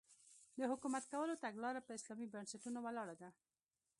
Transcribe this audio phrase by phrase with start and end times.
[0.59, 3.29] د حکومت کولو تګلاره په اسلامي بنسټونو ولاړه ده.